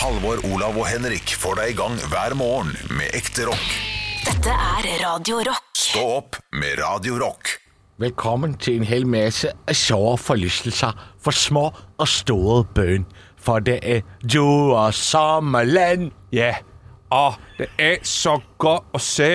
[0.00, 3.72] Halvor, Olav og Henrik får deg i gang hver morgen med ekte rock.
[4.24, 5.66] Dette er Radio Rock.
[5.76, 7.56] Stå opp med Radio Rock.
[8.00, 11.66] Velkommen til en hel masse af sjove forlystelser for små
[12.00, 13.04] og store bøn.
[13.40, 14.40] For det er du
[14.76, 16.10] og sommerland.
[16.32, 16.54] Ja,
[17.12, 19.30] og det er så godt å se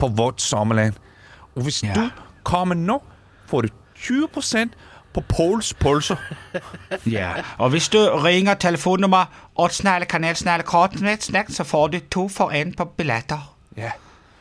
[0.00, 0.98] på vårt sommerland.
[1.56, 1.94] Og hvis Ja.
[1.94, 2.10] du
[2.44, 3.00] kommer nå,
[3.48, 4.28] får du 20
[5.14, 6.16] på Pols pølser.
[7.06, 9.24] Ja, og hvis du ringer telefonnummer
[9.56, 13.54] 8 kanal snarere så får du to for en på billetter.
[13.76, 13.90] Ja.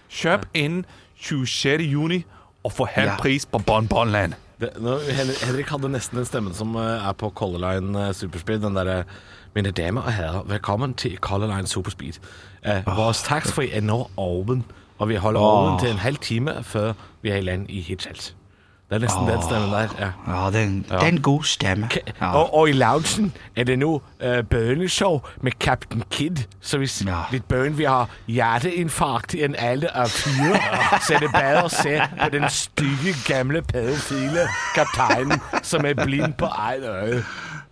[0.09, 0.85] Kjøp innen
[1.17, 1.81] 26.
[1.81, 2.23] juni
[2.63, 3.15] og få halv Ja.
[3.17, 4.33] pris på Bonbonland.
[4.33, 4.33] Land.
[5.43, 8.59] Henrik, hadde nesten den stemmen som eh, er på Color Line eh, Superspeed.
[8.59, 9.03] Den derre
[9.55, 12.13] Mine damer og herrer, velkommen til Color Line Superspeed.
[12.65, 14.63] Uh, Vores taxfree er nå åpen,
[14.97, 18.35] og vi holder åpen til en halv time før vi er i land i Hirtshals.
[18.93, 19.87] Det er nesten den stemmen der.
[19.99, 20.09] ja.
[20.27, 21.89] Ja, det er en, god stemme.
[22.21, 23.93] Og, og i loungen er det nå
[24.23, 26.35] uh, børneshow med Captain Kid.
[26.61, 27.15] Så hvis Ja.
[27.31, 30.59] ditt børn vil ha hjerteinfarkt i en alder av fire,
[31.07, 36.33] så er det bedre å se på den stygge, gamle, pedofile kapteinen som er blind
[36.37, 37.23] på ett øye.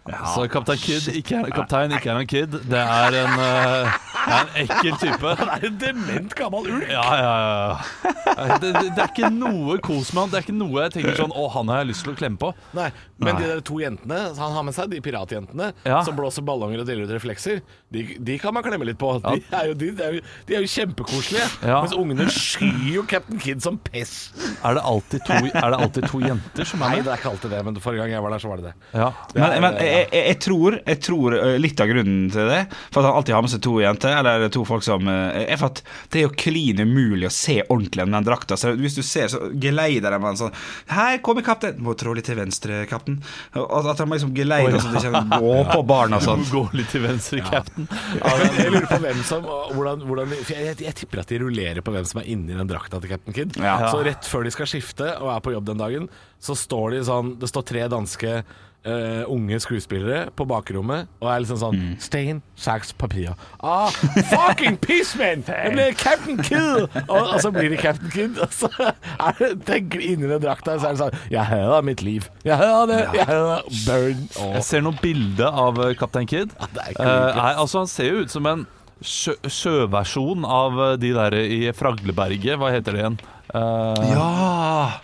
[0.02, 2.56] Så Kaptein Kid ikke er, kaptein ikke er en kid.
[2.72, 5.34] Det er en, uh, det er en ekkel type.
[5.42, 6.88] Han er en dement gammel ulk!
[6.90, 8.48] Ja, ja, ja.
[8.62, 10.32] Det, det, det er ikke noe kos med han.
[10.32, 12.40] Det er ikke noe jeg tenker sånn Å, han har jeg lyst til å klemme
[12.42, 12.50] på.
[12.78, 12.88] Nei,
[13.22, 16.00] men de der to jentene han har med seg, de piratjentene Ja.
[16.08, 17.62] som blåser ballonger og deler ut reflekser,
[17.94, 19.14] de, de kan man klemme litt på.
[19.22, 21.46] De er jo, de, de er jo, de er jo kjempekoselige.
[21.62, 21.78] Ja.
[21.84, 24.34] Mens ungene skyr jo Captain Kid som pest.
[24.66, 27.02] Er det alltid to, er det alltid to jenter som er med?
[27.02, 28.72] Nei, det er ikke alltid det, men forrige gang jeg var der, så var det
[28.72, 28.76] det.
[28.98, 29.12] Ja.
[29.36, 33.02] Men, men jeg, jeg, jeg, tror, jeg tror eh, litt av grunnen til det, for
[33.02, 35.72] at han alltid har med seg to jenter, eller to folk som eh, Er for
[35.72, 35.82] at
[36.14, 38.58] det er jo klin umulig å se ordentlig med den drakta.
[38.60, 40.56] Så hvis du ser, så geleider de en sånn
[40.92, 41.80] Her kommer kaptein!
[41.82, 43.20] Må trå litt til venstre, kaptein.
[43.60, 46.46] Og At de liksom geleider så de ikke Gå på barna og sånn.
[46.52, 47.88] Gå litt til venstre, kapten.
[48.18, 51.40] Ja, men jeg lurer på hvem som hvordan, hvordan, jeg, jeg, jeg tipper at de
[51.42, 53.58] rullerer på hvem som er inni den drakta til Captain Kid.
[53.62, 53.78] Ja.
[53.92, 56.10] Så rett før de skal skifte og er på jobb den dagen,
[56.42, 58.42] så står de sånn Det står tre danske
[58.86, 63.34] eh, unge skuespillere på bakrommet og er liksom sånn Stein, saks, papir.
[63.60, 63.90] Ah,
[64.32, 65.44] fucking pissman!
[65.48, 66.88] Det blir Captain Kid!
[67.08, 70.44] Og, og så blir det Captain Kid, og så er det tenker de inni den
[70.44, 72.30] drakta, så er det sånn Jeg hører mitt liv.
[72.46, 73.02] Jeg hører det.
[73.18, 74.24] Jeg hører burn.
[74.38, 74.54] Oh.
[74.58, 76.52] Jeg ser noe bilde av Captain Kaptein Kid.
[76.60, 76.68] Ja,
[77.02, 78.66] Eh, nei, altså, han ser jo ut som en
[79.02, 82.58] sjø sjøversjon av eh, de der i Fragleberget.
[82.60, 83.18] Hva heter det igjen?
[83.52, 85.00] Uh, Ja!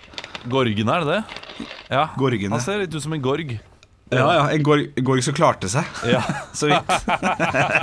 [0.46, 1.68] Gorgene, er det det?
[1.90, 2.06] Ja.
[2.20, 2.54] Gorgene.
[2.56, 3.58] Han ser litt ut som en gorg.
[4.10, 4.44] Ja, ja.
[4.56, 5.88] En gorg, gorg som klarte seg.
[6.08, 6.22] Ja.
[6.56, 6.92] Så vidt.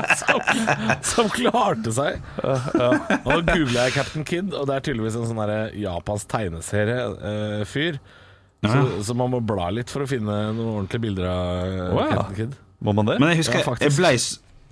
[1.13, 2.23] som klarte seg.
[2.41, 8.01] Og nå googla jeg Captain Kid, og det er tydeligvis en sånn derre japansk tegneserie-fyr.
[8.65, 12.09] så, så man må bla litt for å finne noen ordentlige bilder av oh, ja.
[12.15, 12.57] Captain Kid.
[12.85, 13.19] Må man det?
[13.21, 14.17] Men jeg husker Ja, jeg ble,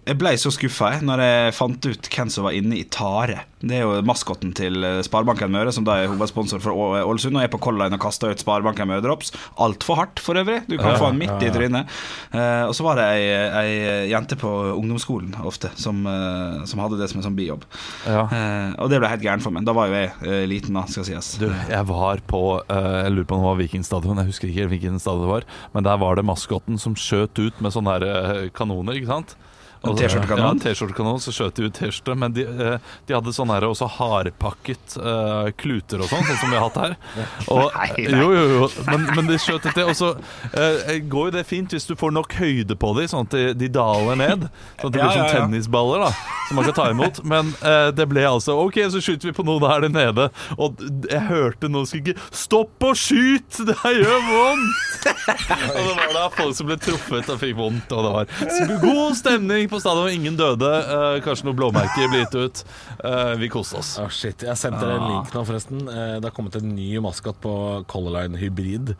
[0.02, 3.44] jeg ble så skuffa når jeg fant ut hvem som var inne i Tare.
[3.62, 7.38] Det er jo maskotten til eh, Sparebanken Møre, som da er hovedsponsor for Ålesund.
[7.38, 9.30] Og er på Color Line og kaster ut Sparebanken Møre-drops.
[9.62, 10.64] Altfor hardt, for øvrig.
[10.66, 11.92] Du kan få den midt i trynet.
[12.34, 13.28] Uh, og så var det ei,
[13.60, 17.62] ei jente på ungdomsskolen ofte som, uh, som hadde det som en sånn bijobb.
[18.02, 18.24] Ja.
[18.26, 19.68] Eh, og det ble helt gærent for meg.
[19.68, 21.36] Da var jo jeg liten, da, skal sies.
[21.38, 24.24] Du, jeg var på Jeg lurer på om det var Vikingstadion.
[24.24, 25.48] Jeg husker ikke hvilken stadion det var.
[25.76, 29.38] Men der var det maskotten som skjøt ut med sånne her, kanoner, ikke sant?
[29.82, 30.60] En T-skjortekanon?
[30.60, 31.20] Ja, T-skjortekanon.
[31.22, 32.16] Så skjøt de ut T-skjorte.
[32.18, 36.52] Men de, eh, de hadde sånne her også hardpakket uh, kluter og sånn, sånn som
[36.52, 36.96] vi har hatt her.
[37.52, 38.20] Og, Nei, nei.
[38.20, 38.68] Jo, jo, jo.
[38.88, 39.86] Men, men de skjøt ut det.
[39.88, 43.26] Og så uh, går jo det fint hvis du får nok høyde på dem, sånn
[43.26, 44.46] at de, de daler ned.
[44.78, 45.32] Sånn at det blir som ja.
[45.34, 46.12] tennisballer da
[46.52, 47.24] som man kan ta imot.
[47.24, 50.28] Men uh, det ble altså OK, så skyter vi på noen her nede.
[50.58, 53.64] Og jeg hørte noen skrike 'Stopp å skyte!
[53.68, 55.06] Det gjør vondt!'
[55.76, 57.94] og det var da folk som ble truffet og fikk vondt.
[57.96, 60.10] Og det var god stemning på stadion.
[60.12, 60.68] Ingen døde.
[60.68, 62.62] Eh, kanskje noen blåmerker blir gitt ut.
[63.02, 63.94] Eh, vi koste oss.
[64.02, 65.82] Å shit, Jeg sendte dere en link nå, forresten.
[65.88, 67.54] Eh, Det har kommet en ny maskot på
[67.90, 68.92] Color Line Hybrid.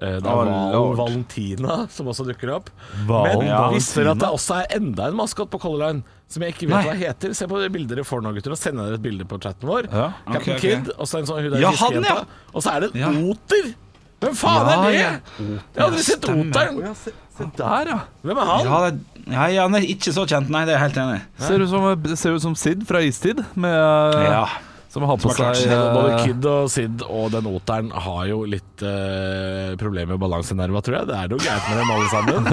[0.00, 0.96] Eh, Det er Å, Val lord.
[1.02, 2.70] Valentina som også dukker opp.
[3.06, 3.68] Val Men Valentina?
[3.74, 6.02] visste dere at det også er enda en maskot på Color Line?
[6.30, 7.32] Som jeg ikke vet hva heter.
[7.34, 8.52] Se på det bildet dere får nå, gutter.
[8.54, 9.88] Og sender dere et bilde på chatten vår.
[9.90, 10.60] Ja, Captain ok, ok.
[10.62, 12.06] Kid, og så en sånn hun der Ja, han, fiskejenta.
[12.06, 12.24] ja.
[12.54, 13.30] Og så er det en Ja.
[13.32, 13.74] oter!
[14.20, 14.94] Hvem faen Ja, er det?
[15.00, 15.12] ja.
[15.40, 16.94] Jeg har aldri sett oteren.
[16.94, 18.00] se, se der, ja.
[18.26, 18.64] Hvem er han?
[18.68, 20.64] Ja, det, ja, ja, han er ikke så kjent, nei.
[20.68, 21.22] Det er jeg helt enig i.
[21.46, 23.44] Ser ut som, ser ut som Sid fra Istid.
[23.54, 23.78] Med,
[24.16, 24.44] eh, Ja.
[24.90, 25.92] Som har på Som har klart seg seg.
[25.94, 30.80] Både eh, Kid og Sid og den oteren har jo litt uh, problemer med balansenerva,
[30.82, 31.06] tror jeg.
[31.06, 32.48] Det er noe gærent med dem alle sammen.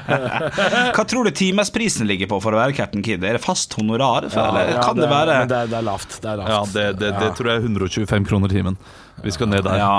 [0.96, 3.20] Hva tror du timesprisen ligger på for å være Captain Kid?
[3.28, 4.30] Er det fast honorar?
[4.32, 6.16] For, eller Ja, kan det, er- være det, er, det er lavt.
[6.24, 6.48] Det er lavt.
[6.54, 7.34] Ja, det, det, det Ja.
[7.36, 8.80] tror jeg er 125 kroner timen.
[9.20, 9.76] Vi skal ned der.
[9.84, 9.92] Ja.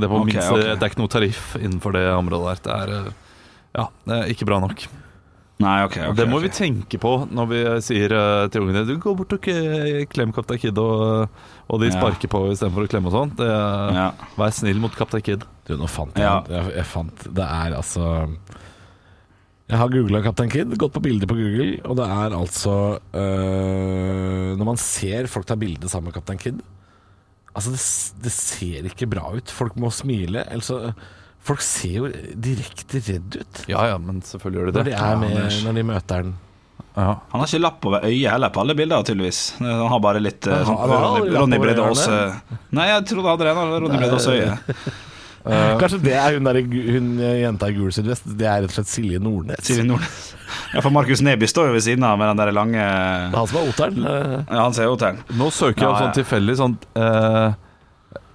[0.00, 0.68] Det, er på okay, minste, okay.
[0.74, 2.62] det er ikke noe tariff innenfor det området der.
[2.66, 3.12] Det er eh,
[3.76, 4.86] ja, det er ikke bra nok.
[5.56, 8.82] Nei, ok, Og ok, det må vi tenke på når vi sier eh, til ungene
[8.84, 9.46] Du går bort og
[10.12, 11.30] klem Kaptein Kid, og,
[11.72, 11.94] og de Ja.
[11.96, 13.32] sparker på istedenfor å klemme og sånn.
[13.40, 14.10] Ja.
[14.36, 15.46] Vær snill mot Kaptein Kid.
[15.64, 16.42] Du, nå fant jeg Ja.
[16.52, 18.04] jeg, jeg fant Det er altså
[19.66, 22.76] Jeg har googla Kaptein Kid, gått på bilder på Google, og det er altså
[23.16, 26.60] øh, Når man ser folk ta bilde sammen med Kaptein Kid
[27.56, 27.82] Altså, det,
[28.26, 29.52] det ser ikke bra ut.
[29.52, 30.44] Folk må smile.
[30.52, 30.92] Altså,
[31.46, 32.08] Folk ser jo
[32.42, 35.76] direkte redd ut Ja ja, men selvfølgelig gjør de når de, er med, ja, når
[35.78, 36.32] de møter den.
[36.96, 37.04] Ja.
[37.30, 39.40] Han har ikke lapp over øyet heller på alle bilder, tydeligvis.
[39.60, 41.84] Han har bare litt sånn har- han har Ronny, Brede.
[41.86, 42.18] Aase
[42.74, 43.82] Nei, jeg trodde han hadde det.
[43.84, 44.58] Ronny Brede Aase øye.
[45.80, 48.24] Kanskje det er hun, der, hun eh, jenta i gul sydvest.
[48.38, 49.62] Det er rett og slett Silje Nordnes.
[49.66, 50.24] Silje Nordnes.
[50.72, 53.38] Ja, for Markus Neby står jo ved siden av med den der lange Det er
[53.38, 54.02] han som er oteren.
[54.06, 54.34] eh.
[54.50, 55.22] Ja, han ser oteren.
[55.38, 56.04] Nå søker jeg Ja, opp ja.
[56.08, 57.54] sånn tilfeldig sånn uh,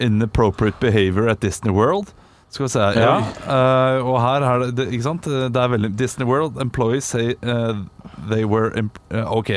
[0.01, 2.11] Inappropriate behavior at Disney World.
[2.51, 2.97] Skal vi se her.
[2.99, 3.13] Ja.
[3.47, 5.23] Uh, og her er det, Ikke sant?
[5.29, 7.83] Det er veldig Disney World employees say uh,
[8.29, 9.53] they were imp eh, Ok.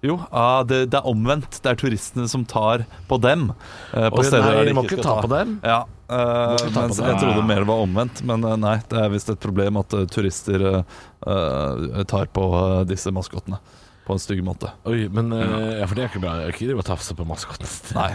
[0.00, 1.58] Jo, ah, det, det er omvendt.
[1.64, 3.48] Det er turistene som tar på dem.
[3.92, 5.16] eh, på Oi, steder nei, de må ikke ta.
[5.18, 5.56] ta på dem.
[5.66, 8.22] Ja, eh, på mens jeg trodde mer det var omvendt.
[8.28, 12.48] Men uh, nei, det er visst et problem at uh, turister eh, tar på
[12.88, 13.60] disse maskottene
[14.08, 14.70] på en stygg måte.
[14.88, 16.38] Oi, men Ja, for det er ikke bra.
[16.40, 17.68] Jeg ikke drive og tafse på maskottene.
[17.98, 18.12] Nei.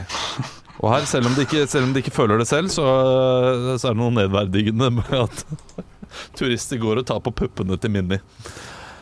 [0.81, 2.86] Og her, selv om, de ikke, selv om de ikke føler det selv, så,
[3.78, 5.44] så er det noe nedverdigende med at
[6.39, 8.18] turister går og tar på puppene til Minni.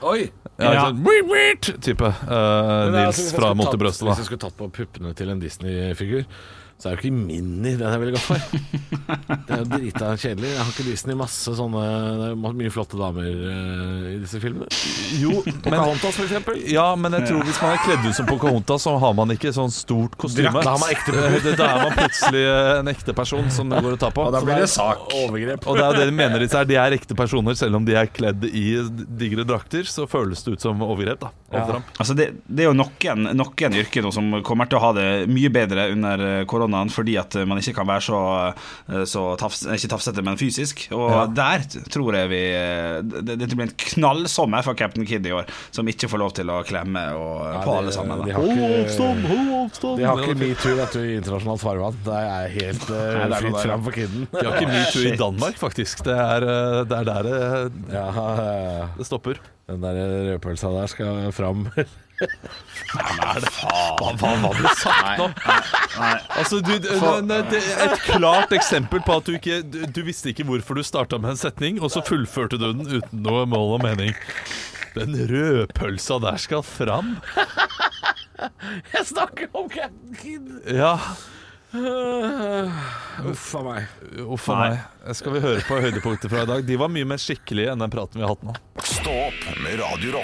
[0.02, 0.32] Oi!
[0.62, 0.82] Ja, Ja.
[0.92, 4.06] Sånn, type uh, Nils altså, fra i brøstet.
[4.08, 6.26] Hvis jeg skulle tatt på puppene til en Disney-figur,
[6.82, 8.42] så er det jo ikke Mini den jeg ville gått for.
[8.42, 10.50] Det er jo drita kjedelig.
[10.50, 11.82] Jeg har ikke Disney masse sånne
[12.18, 14.68] Det er mye flotte damer uh, i disse filmene.
[15.22, 16.62] Jo, men, Pocahontas, for eksempel.
[16.72, 19.54] ja, men jeg tror hvis man er kledd ut som Pocahontas, så har man ikke
[19.56, 20.54] sånn stort kostyme.
[20.58, 23.82] Da har man ekte Eh, Da er man plutselig eh, en ekte person som det
[23.84, 24.24] går å ta på.
[24.30, 25.04] Og da blir det sak.
[25.22, 25.66] Overgrep.
[25.68, 27.86] Og det er jo det de mener disse her De er ekte personer Selv om
[27.86, 28.64] de er kledd i
[29.20, 31.82] digre drakter Så føles det ut som overgrep da Ja.
[32.00, 35.08] Altså det, det er jo noen, noen yrker nå som kommer til å ha det
[35.32, 38.20] mye bedre under eh, koronaen fordi at man ikke kan være så,
[38.90, 40.88] eh, så tafs, ikke tafsete, men fysisk.
[40.92, 41.26] Og Ja.
[41.28, 45.46] der tror jeg vi eh, Det, det blir en knallsommer for Captain Kid i år,
[45.72, 48.22] som ikke får lov til å klemme og, Ja, på de- alle sammen.
[48.26, 48.34] De Da.
[48.34, 51.98] har ikke, avstand, hold avstand de har ikke metoo i internasjonalt farvann.
[52.06, 54.28] Det er helt uh, Nei, det er fritt fram for kiden.
[54.32, 56.40] De har ikke metoo i Danmark faktisk Det er,
[56.86, 58.88] det er der det, Ja, ja.
[58.98, 59.36] det stopper
[59.68, 59.94] den der
[60.38, 61.68] rødpølsa der skal fram.
[62.92, 64.74] Hva var det?
[64.78, 65.28] Sagt nå?
[66.38, 66.98] Altså, du, det,
[67.30, 70.84] det, det et klart eksempel på at du ikke Du, du visste ikke hvorfor du
[70.86, 74.16] startet med en setning Og så fullførte du den uten noe mål og mening.
[74.98, 77.16] Den rødpølsa der skal fram.
[78.92, 80.50] Jeg snakker om Captain Kid!
[80.76, 80.98] Ja,
[81.72, 83.86] Uff a meg.
[84.28, 84.80] uff a meg.
[85.16, 86.66] Skal vi høre på høydepunkter fra i dag?
[86.68, 88.58] De var mye mer skikkelige enn den praten vi har hatt nå.
[88.84, 90.20] Stå opp med Radio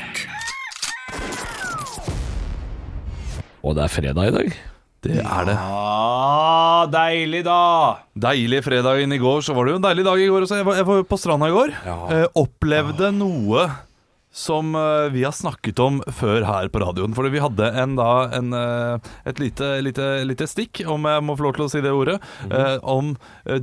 [3.64, 4.58] Og det er fredag i dag.
[5.08, 7.58] Det er det Ja, deilig, da!
[8.18, 10.58] Deilig fredagen i går, så var det jo en deilig dag i går også.
[10.60, 11.74] Jeg var, jeg var på stranda i går.
[11.86, 11.98] Ja.
[12.16, 13.68] Eh, opplevde noe
[14.38, 17.16] som eh, vi har snakket om før her på radioen.
[17.18, 21.36] Fordi vi hadde en, da, en, eh, et lite, lite, lite stikk, om jeg må
[21.40, 23.16] få lov til å si det ordet, eh, om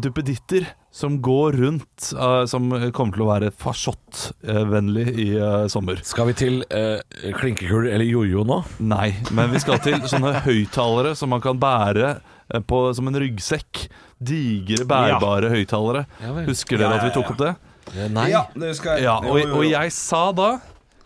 [0.02, 2.04] duppeditter som går rundt,
[2.46, 5.26] som kommer til å være farsottvennlig i
[5.70, 5.98] sommer.
[6.06, 7.02] Skal vi til uh,
[7.34, 8.60] klinkekul eller jojo nå?
[8.86, 12.12] Nei, men vi skal til sånne høyttalere som man kan bære
[12.70, 13.88] på, som en ryggsekk.
[14.22, 16.06] Digre, bærbare høyttalere.
[16.22, 16.46] Ja vel.
[16.52, 17.56] Husker dere ja, at vi tok opp det?
[17.92, 18.30] Eh, Nei.
[18.32, 19.08] Ja, det husker jeg.
[19.08, 20.54] Ja, og, og jeg sa da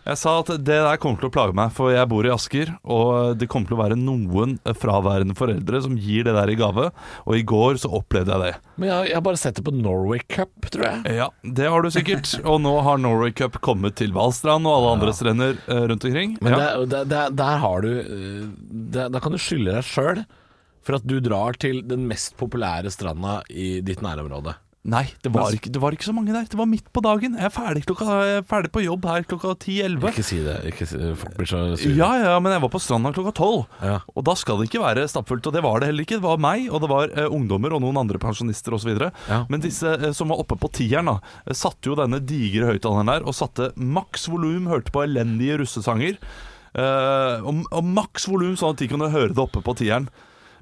[0.07, 2.71] Jeg sa at det der kommer til å plage meg, for jeg bor i Asker,
[2.81, 6.87] og det kommer til å være noen fraværende foreldre som gir det der i gave.
[7.27, 8.71] Og i går så opplevde jeg det.
[8.79, 11.19] Men jeg, jeg har bare sett det på Norway Cup, tror jeg.
[11.19, 12.31] Ja, det har du sikkert.
[12.49, 16.39] Og nå har Norway Cup kommet til Valstrand og alle andre strender eh, rundt omkring.
[16.41, 16.71] Men ja.
[16.79, 20.23] der, der, der, har du Da der, Der kan du skylde deg sjøl
[20.89, 24.55] for at du drar til den mest populære stranda i ditt nærområde.
[24.87, 26.45] Nei, det var, ikke, det var ikke så mange der.
[26.47, 27.33] Det var midt på dagen.
[27.35, 30.05] Jeg er ferdig, klokka, jeg er ferdig på jobb her klokka 10-11.
[30.07, 30.53] Ikke si det.
[30.71, 31.97] Ikke si, folk blir så sure.
[31.97, 33.65] Ja, ja, men jeg var på stranda klokka tolv.
[33.83, 33.97] Ja.
[34.15, 35.49] Og da skal det ikke være stappfullt.
[35.51, 36.21] Og det var det heller ikke.
[36.21, 38.93] Det var meg, og det var eh, ungdommer og noen andre pensjonister osv.
[39.27, 39.41] Ja.
[39.51, 43.11] Men disse eh, som var oppe på tieren, da, eh, satte jo denne digre høyttaleren
[43.11, 46.15] der og satte maks volum, hørte på elendige russesanger.
[46.71, 50.07] Eh, og, og maks volum, sånn at de kunne høre det oppe på tieren.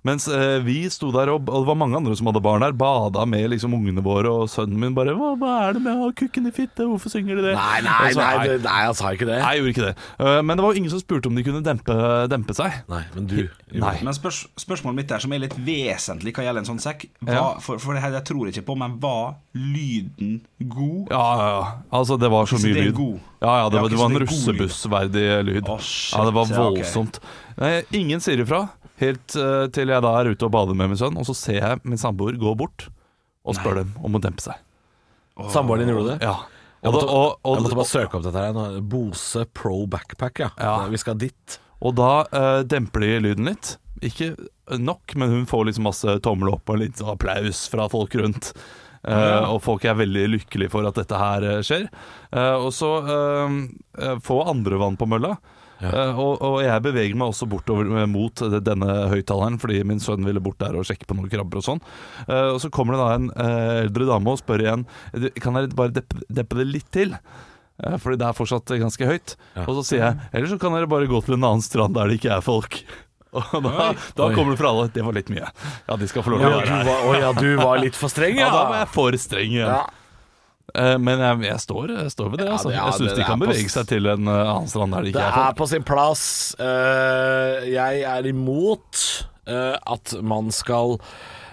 [0.08, 2.76] Mens eh, vi sto der, og, og det var mange andre som hadde barn der,
[2.78, 6.08] bada med liksom ungene våre, og sønnen min bare hva, 'Hva er det med å
[6.08, 6.88] ha kukken i fitte?
[6.88, 9.40] Hvorfor synger de det?' Nei, nei, så, nei, nei, nei, han sa ikke det.
[9.44, 9.96] Nei, jeg gjorde ikke det.
[10.22, 11.98] Uh, men det var jo ingen som spurte om de kunne dempe,
[12.32, 12.82] dempe seg.
[12.92, 13.38] Nei, men du
[13.76, 13.98] Nei.
[14.00, 17.34] Men spørs, spørsmålet mitt der, som er litt vesentlig hva gjelder en sånn sekk hva,
[17.36, 17.48] Ja.
[17.60, 21.12] for, for det her jeg tror ikke på, men var lyden god?
[21.12, 21.66] Ja, ja, ja.
[22.00, 23.02] Altså, det var så mye lyd.
[23.42, 25.68] Ja, ja, det, var, det var en er russebussverdig lyd.
[25.84, 27.20] Shit, ja, det var voldsomt.
[27.60, 28.64] Nei, ingen sier ifra,
[29.02, 31.60] helt uh, til jeg da er ute og bader med min sønn, og så ser
[31.62, 32.90] jeg min samboer gå bort
[33.48, 34.60] og spør dem om å dempe seg.
[35.54, 36.18] Samboeren din gjorde det?
[36.26, 36.36] Ja.
[36.84, 38.80] Jeg måtte, og, og, jeg måtte bare søke opp dette her.
[38.86, 40.50] Bose Pro Backpack, ja.
[40.62, 40.74] Ja.
[40.92, 41.60] Vi skal dit.
[41.80, 43.76] og da uh, demper de lyden litt.
[44.06, 44.34] Ikke
[44.78, 48.52] nok, men hun får liksom masse tommel opp og litt applaus fra folk rundt.
[49.08, 51.86] Eh, og folk er veldig lykkelige for at dette her eh, skjer.
[52.34, 52.92] Uh, og så
[54.24, 55.38] få andre vann på mølla.
[55.82, 60.26] Eh, og, og jeg beveger meg også bortover eh, mot denne høyttaleren, fordi min sønn
[60.26, 61.82] ville bort der og sjekke på noen krabber og sånn.
[62.26, 64.86] Uh, og så kommer det da en uh, eldre dame og spør igjen
[65.44, 67.14] Kan dere bare deppe, deppe det litt til.
[67.78, 69.36] Fordi det er fortsatt ganske høyt.
[69.68, 72.10] Og så sier jeg Eller så kan dere bare gå til en annen strand der
[72.10, 72.80] det ikke er folk.
[73.38, 74.88] Og da, da kommer det fra alle.
[74.96, 75.46] Det var litt mye.
[75.86, 76.88] Ja, de skal få lov til å Ja, være du her.
[76.90, 78.54] var, å ja, du var litt for streng, Ja, ja.
[78.56, 79.70] da var jeg for streng igjen.
[79.70, 79.84] Ja.
[80.76, 82.48] Eh, Men jeg, jeg, står, jeg står ved det.
[82.48, 82.70] Ja, Altså.
[82.70, 85.02] det- ja, jeg syns de kan er bevege seg til en eh, annen strand der
[85.08, 85.58] det Det ikke er er folk.
[85.58, 86.56] på sin plass.
[86.60, 89.04] Eh, jeg er imot
[89.48, 90.98] at man skal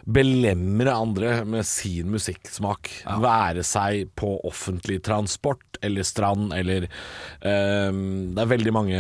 [0.05, 2.91] belemre andre med sin musikksmak.
[3.23, 6.89] Være seg på offentlig transport eller strand eller
[7.41, 8.99] Det er veldig mange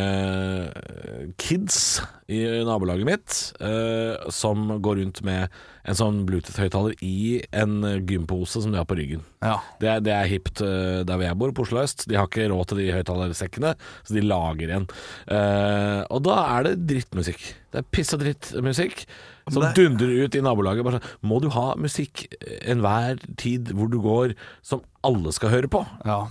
[1.43, 2.01] kids
[2.33, 5.53] i nabolaget mitt eh, som går rundt med
[5.85, 9.25] en sånn Bluetooth-høyttaler i en gympose som de har på ryggen.
[9.45, 9.59] Ja.
[9.83, 12.07] Det er, det er hipt eh, der hvor jeg bor, på Oslo øst.
[12.09, 13.75] De har ikke råd til de høyttalersekkene,
[14.09, 14.89] så de lager en.
[15.29, 17.45] Eh, og da er det drittmusikk.
[17.75, 19.05] Det er piss og drittmusikk
[19.53, 20.87] som dundrer ut i nabolaget.
[20.87, 22.25] Bare sånn, må du ha musikk
[22.65, 24.33] enhver tid hvor du går,
[24.65, 25.85] som alle skal høre på?
[26.09, 26.23] Ja.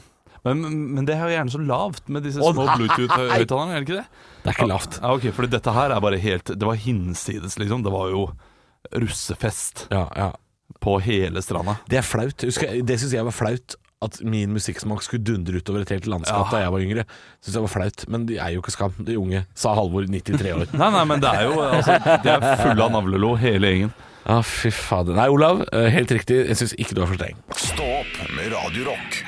[0.43, 0.63] Men,
[0.95, 2.65] men det er jo gjerne så lavt med disse små!
[2.75, 4.07] Bluetooth-høyttalerne, er det ikke det?
[4.43, 4.97] Det er ikke lavt.
[4.99, 7.83] Ja, ok, fordi dette her er bare helt Det var hinsides, liksom.
[7.85, 8.25] Det var jo
[8.99, 10.31] russefest Ja, ja.
[10.83, 11.77] på hele stranda.
[11.89, 12.35] Det er flaut.
[12.43, 13.75] Husker, jeg- det syns jeg var flaut.
[14.03, 16.51] At min musikksmak skulle dundre utover et helt landskap Ja.
[16.51, 17.05] da jeg var yngre.
[17.41, 20.51] Synes jeg var flaut Men de er jo ikke skam, de unge, sa Halvor, 93
[20.51, 20.67] år.
[20.73, 23.93] Nei, nei, men det er jo altså, De er fulle av navlelo, hele gjengen.
[24.27, 25.15] Ja, fy fader.
[25.15, 26.47] Nei, Olav, eh, helt riktig.
[26.47, 27.39] Jeg syns ikke du er for streng.
[27.55, 29.23] Stå opp med Radio Rock.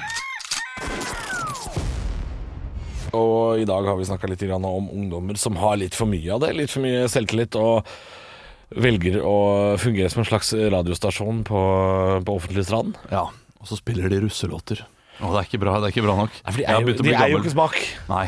[3.15, 6.43] Og i dag har vi snakka litt om ungdommer som har litt for mye av
[6.43, 6.53] det.
[6.57, 7.87] Litt for mye selvtillit og
[8.75, 9.35] velger å
[9.79, 11.61] fungere som en slags radiostasjon på,
[12.25, 12.97] på offentlig strand.
[13.13, 13.27] Ja,
[13.61, 14.83] Og så spiller de russelåter.
[15.21, 16.33] Å, det er ikke bra, det er ikke bra nok.
[16.43, 17.77] Nei, for de er, jo, de er jo ikke smak.
[18.11, 18.25] Nei.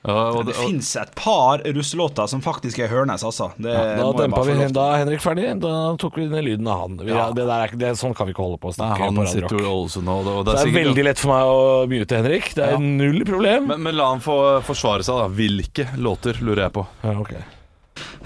[0.00, 3.50] Ja, og Det det, og, fins et par russelåter som faktisk er hørnes, altså.
[3.60, 4.54] Det Da dempa vi.
[4.72, 5.60] Da er Henrik ferdig.
[5.60, 6.96] Da tok vi ned lyden av han.
[6.96, 7.26] Vi, Ja.
[7.36, 9.58] det der er, det, sånn kan vi ikke holde på å nei, han på sitter
[9.58, 10.16] jo i Ålesund nå.
[10.24, 12.54] det- det Det er er sikkert- veldig lett for meg å mute Henrik.
[12.54, 12.78] Det er Ja.
[12.78, 13.66] null problem.
[13.66, 15.28] men, men la han få forsvare seg, da.
[15.28, 16.86] Hvilke låter, lurer jeg på.
[17.04, 17.42] ja, okay.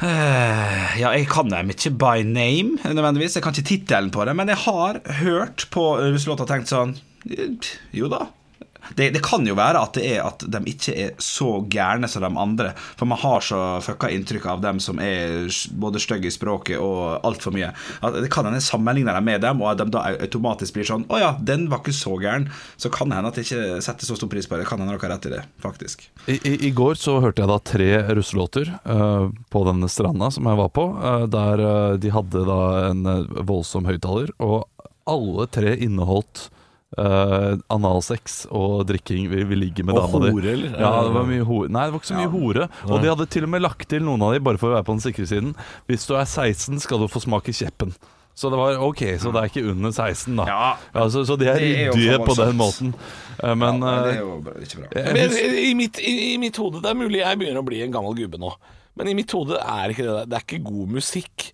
[0.01, 3.35] Eh, Ja, jeg kan dem ikke by name, nødvendigvis.
[3.35, 6.97] Jeg kan ikke tittelen på det, men jeg har hørt på russelåta og tenkt sånn
[7.31, 7.49] eh,
[7.93, 8.27] Jo da.
[8.95, 12.25] Det, det kan jo være at det er at de ikke er så gærne som
[12.25, 12.73] de andre.
[12.99, 15.49] For man har så fucka inntrykk av dem som er
[15.81, 17.73] både stygge i språket og altfor mye.
[18.05, 20.89] At det kan hende jeg sammenligner dem med dem, og at de da automatisk blir
[20.89, 22.49] sånn Å ja, den var ikke så gæren.
[22.81, 24.69] Så kan det hende at jeg ikke setter så stor pris på det.
[24.69, 26.09] Kan hende dere har rett i det, faktisk.
[26.27, 30.49] I, i, I går så hørte jeg da tre russelåter uh, på denne stranda som
[30.49, 32.61] jeg var på, uh, der uh, de hadde da
[32.91, 33.07] en
[33.47, 34.65] voldsom høyttaler, og
[35.11, 36.49] alle tre inneholdt
[36.99, 39.29] eh, analsex og drikking.
[39.33, 40.33] Vi, vi ligger med Og dama di.
[40.37, 40.75] hore, eller?
[40.81, 41.71] Ja, det var mye hore.
[41.75, 42.69] Nei, det var ikke så mye hore.
[42.89, 44.89] Og de hadde til og med lagt til noen av de, bare for å være
[44.89, 45.55] på den sikre siden.
[45.91, 47.95] Hvis du er 16, skal du få smake kjeppen.
[48.35, 50.47] Så det var ok, så det er ikke under 16, da.
[50.51, 51.07] Ja.
[51.07, 52.95] så, så de er Det ryddige på den måten.
[53.39, 55.05] Eh, men ja, det eh, er jo ikke bra.
[55.15, 57.95] Men i mitt, i, i mitt hode Det er mulig jeg begynner å bli en
[57.95, 58.51] gammel gubbe nå,
[58.99, 60.25] men i mitt hode er ikke det.
[60.31, 61.47] Det er ikke god musikk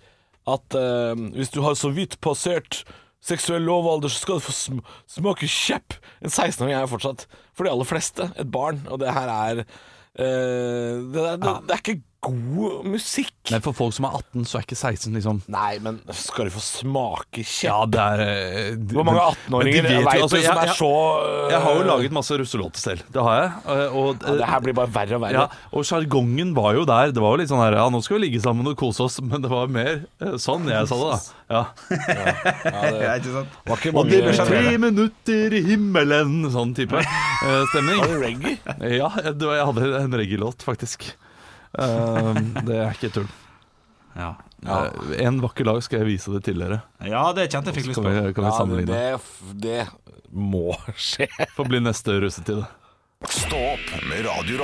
[0.48, 2.80] at uh, hvis du har så vidt passert
[3.24, 4.78] seksuell lavalder, så skal du få sm
[5.10, 5.96] smake kjepp.
[6.24, 8.80] En 16-åring er jo fortsatt, for de aller fleste, et barn.
[8.88, 13.32] Og det her er uh, det, er- det, det er ikke god musikk.
[13.50, 16.52] Men for folk som er 18, så er ikke 16 liksom Nei, men skal du
[16.54, 17.64] få smake kjeft?
[17.64, 20.42] Ja, det er eh, de- Hvor mange 18-åringer men de vet jo- vet altså, du
[20.44, 20.90] som jeg- er jeg- så
[21.24, 23.02] eh, Jeg har jo laget masse russelåter selv.
[23.10, 23.50] Det har jeg.
[23.66, 25.32] eh, Og, ja, Det her blir bare verre og verre.
[25.32, 27.10] ja, og sjargongen var jo der.
[27.12, 29.20] Det var jo litt sånn her Ja, nå skal vi ligge sammen og kose oss,
[29.20, 31.20] men det var mer eh, sånn jeg sa det, da.
[31.50, 31.64] Ja.
[32.70, 33.48] Ja, ikke sant?
[33.66, 37.98] Var ikke Og det blir ble tre minutter i himmelen, sånn type eh, stemning.
[37.98, 38.58] Var det reggae?
[39.00, 41.14] Ja, det var, jeg hadde en reggae-låt, faktisk.
[41.78, 43.28] Eh, det er ikke tull.
[44.16, 44.32] Ja.
[44.66, 44.78] Ja.
[45.22, 46.80] En vakker dag skal jeg vise det til dere.
[47.06, 48.98] ja, det kjente jeg fikk lyst Kan vi, kan vi Ja, sammenligne?
[48.98, 49.20] det,
[49.62, 49.86] det
[50.34, 51.28] må skje.
[51.56, 52.64] Får bli neste russetid.
[53.30, 54.60] Stå opp med Radio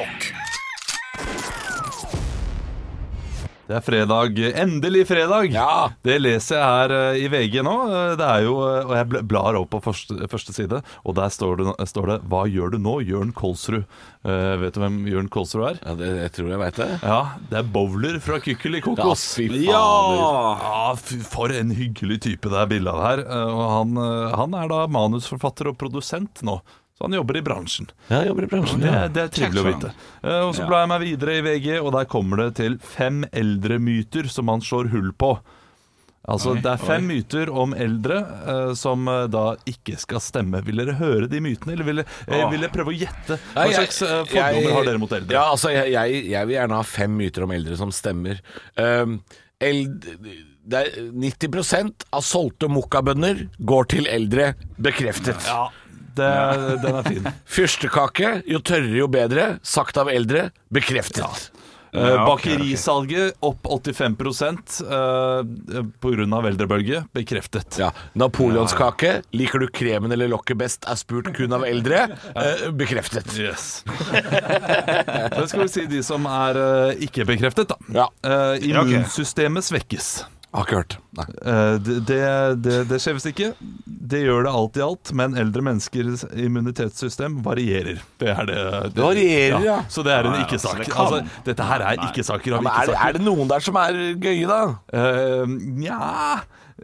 [3.67, 4.37] Det er fredag.
[4.63, 5.49] Endelig fredag!
[5.51, 5.89] Ja.
[6.07, 7.73] Det leser jeg her eh, i VG nå.
[7.91, 11.33] Eh, Det er jo, eh, og Jeg blar opp på første, første side, og der
[11.35, 13.83] står det, står det 'Hva gjør du nå?' Jørn Kolsrud.
[14.27, 15.77] Uh, vet du hvem Jørn Kolsrud er?
[15.87, 16.89] Ja, det, jeg tror jeg veit det.
[17.03, 17.19] Ja,
[17.51, 19.35] det er bowler fra Kykkel Ja, Kokos.
[19.37, 19.67] fy fader.
[19.71, 23.23] Ja, fy- for en hyggelig type det er bilde av her.
[23.27, 23.97] Og han,
[24.35, 26.61] han er da manusforfatter og produsent nå.
[26.97, 27.91] Så han jobber i bransjen.
[28.09, 28.81] Ja, jobber i bransjen.
[28.81, 29.09] Det, Ja.
[29.13, 29.91] det er trivelig å vite.
[30.25, 33.25] Eh, Og så blar jeg meg videre i VG, og der kommer det til fem
[33.37, 35.35] eldremyter som han slår hull på.
[36.27, 38.17] Altså, Oi, Det er fem myter om eldre
[38.49, 40.59] uh, som uh, da ikke skal stemme.
[40.67, 43.37] Vil dere høre de mytene, eller vil dere, eh, vil dere prøve å gjette?
[43.53, 45.37] Hva Nei, slags fordommer jeg- har dere mot eldre?
[45.37, 48.41] Ja, altså, jeg, jeg, jeg vil gjerne ha fem myter om eldre som stemmer.
[48.77, 49.21] Um,
[49.61, 50.09] eld,
[50.67, 54.55] det er 90 av solgte mokkabønner går til eldre.
[54.83, 55.47] Bekreftet.
[55.47, 55.69] Ja,
[56.17, 56.33] det,
[56.83, 57.29] den er fin.
[57.57, 59.51] Fyrstekake, jo tørrere jo bedre.
[59.67, 60.51] Sagt av eldre.
[60.75, 61.23] Bekreftet.
[61.23, 61.63] Ja.
[61.97, 65.45] Ja, ok, bakerisalget opp 85 uh,
[66.01, 66.49] pga.
[66.49, 67.05] eldrebølge.
[67.13, 67.79] Bekreftet.
[67.79, 67.93] Ja.
[68.13, 69.23] Napoleonskake.
[69.31, 70.85] Liker du kremen eller lokket best?
[70.85, 72.07] Er spurt kun av eldre.
[72.37, 73.33] Uh, bekreftet.
[73.39, 73.85] Yes.
[75.37, 77.81] det skal vi si de som er uh, ikke bekreftet, da.
[77.97, 78.11] Ja.
[78.27, 80.11] Eh, immunsystemet svekkes.
[80.57, 80.95] Har ikke hørt.
[81.19, 81.25] Nei.
[81.53, 82.21] Eh, det, det,
[82.65, 83.51] det, det skjer visst ikke.
[83.85, 87.99] Det gjør det alt i alt, men eldre menneskers immunitetssystem varierer.
[88.23, 88.59] Det er det.
[88.97, 89.75] det varierer, ja.
[89.93, 90.81] Så det er en Ja, ja, ikke-sak.
[90.95, 94.47] Altså, dette her er ikke-saker Ja, av er, er det noen der som er gøye,
[94.49, 94.61] da?
[95.51, 96.01] Nja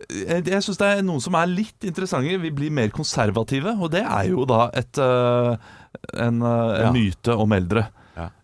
[0.08, 2.36] Jeg, syns det er noen som er litt interessante.
[2.42, 5.56] Vi blir mer konservative, og det er jo da et, eh,
[6.16, 6.92] en, en Ja.
[6.92, 7.86] myte om eldre.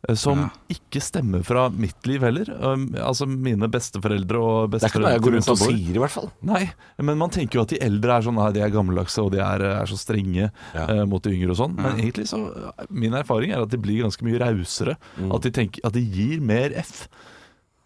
[0.08, 0.48] Eh, Som Ja.
[0.72, 2.48] ikke stemmer fra mitt liv heller.
[2.64, 5.98] Um, altså mine besteforeldre og Det er ikke noe jeg går rundt og sier, i
[6.00, 6.30] hvert fall.
[6.42, 6.62] Nei,
[6.98, 9.38] men man tenker jo at de eldre er sånn Nei, de er gammeldagse og de
[9.44, 10.86] er, er så strenge Ja.
[10.88, 11.76] uh, mot de yngre og sånn.
[11.76, 12.40] Men egentlig så
[12.88, 14.96] Min erfaring er at de blir ganske mye rausere.
[15.20, 15.34] Mm.
[15.34, 17.08] At, de tenker, at de gir mer F.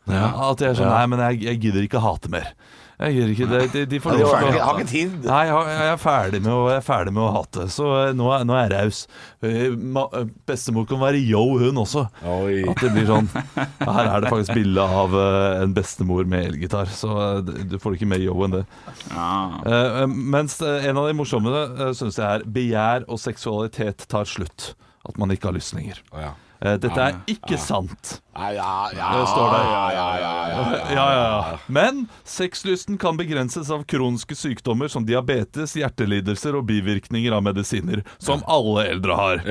[0.07, 0.51] Ja.
[0.51, 0.91] At de er sånn.
[0.91, 2.55] Nei, men jeg, jeg gidder ikke hate mer.
[3.03, 3.61] Jeg gjør ikke det.
[3.73, 5.15] De, de får lov til å har ikke tid.
[5.27, 7.65] Nei, jeg, jeg er ferdig med å, jeg er ferdig med å hate.
[7.75, 9.01] Så eh, nå er, nå er jeg raus.
[9.43, 12.05] Eh, ma- eh, Bestemor kan være yo, hun også.
[12.37, 12.61] Oi.
[12.71, 16.91] At det blir sånn Her er det faktisk bilde av eh, en bestemor med elgitar,
[16.95, 18.63] så eh, du får ikke mer yo enn det.
[19.11, 19.33] Ja.
[19.67, 24.29] Eh, mens eh, en av de morsomme uh, syns jeg er begjær og seksualitet tar
[24.29, 24.73] slutt.
[25.09, 25.99] At man ikke har lyst lenger.
[26.15, 26.33] Å, ja.
[26.63, 28.21] Eh, dette er ikke sant.
[28.35, 29.19] Ja, ja, ja.
[29.21, 29.65] Det står der.
[29.73, 31.59] Ja, ja, ja, ja, ja.
[31.67, 38.41] Men sexlysten kan begrenses av kroniske sykdommer som diabetes, hjertelidelser og bivirkninger av medisiner, som
[38.49, 39.43] alle eldre har.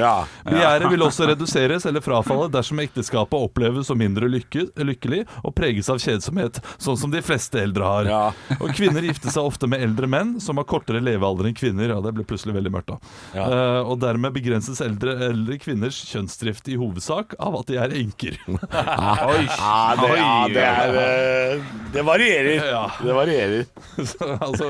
[0.48, 5.90] Begjæret vil også reduseres eller frafalle dersom ekteskapet oppleves som mindre lykke, lykkelig og preges
[5.94, 8.12] av kjedsomhet, sånn som de fleste eldre har.
[8.58, 11.94] Og kvinner gifter seg ofte med eldre menn som har kortere levealder enn kvinner.
[11.94, 13.00] Ja, det ble plutselig veldig mørkt da.
[13.38, 18.42] Eh, og dermed begrenses eldre, eldre kvinners kjønnsdrift i hovedsak av at de er enker.
[19.32, 19.44] Oi.
[19.48, 22.62] Ja, det, ja, det er eh, Det varierer.
[22.72, 22.84] Ja.
[23.02, 23.66] Det varierer.
[24.12, 24.70] Så, altså,